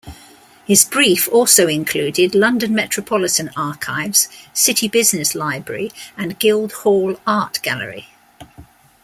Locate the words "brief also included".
0.83-2.33